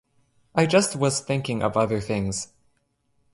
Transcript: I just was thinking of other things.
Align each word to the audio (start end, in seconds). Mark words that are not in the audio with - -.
I 0.55 0.65
just 0.65 0.95
was 0.95 1.19
thinking 1.19 1.61
of 1.61 1.77
other 1.77 1.99
things. 2.01 2.47